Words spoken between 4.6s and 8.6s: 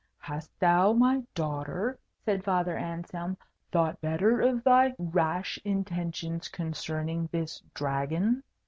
thy rash intentions concerning this Dragon?"